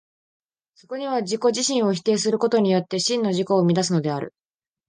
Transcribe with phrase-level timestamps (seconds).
[0.73, 4.33] そこには自己自身を否定することによって、真の自己を見出すのである。